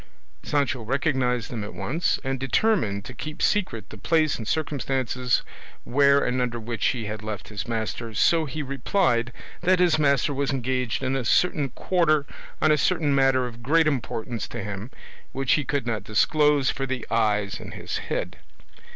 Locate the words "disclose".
16.03-16.71